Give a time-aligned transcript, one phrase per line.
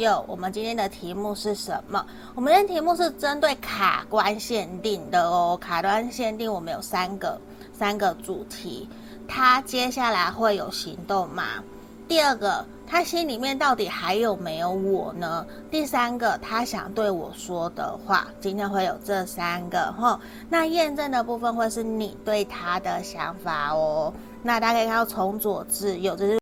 [0.00, 2.04] 有，我们今天的题目是什么？
[2.34, 5.58] 我们今天题目是针对卡关限定的哦。
[5.60, 7.40] 卡关限定，我们有三个
[7.72, 8.88] 三个主题。
[9.26, 11.44] 他接下来会有行动吗？
[12.06, 15.46] 第二个，他心里面到底还有没有我呢？
[15.70, 20.18] 第三个，他想对我说的话，今天会有这三个齁。
[20.48, 24.12] 那验证的部分会是你对他的想法哦。
[24.42, 26.36] 那大家可以看到从左至右，这是。